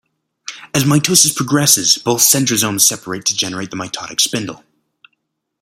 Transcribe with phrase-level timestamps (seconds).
[0.73, 4.63] As mitosis progresses, both centrosomes separate to generate the mitotic spindle.